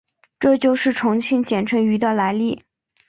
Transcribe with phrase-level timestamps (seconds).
[0.39, 2.63] 这就是重庆简称渝的来历。